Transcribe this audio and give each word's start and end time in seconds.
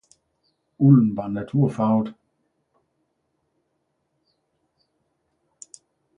Ulden 0.79 1.17
var 1.17 1.27
naturfarvet 1.27 2.13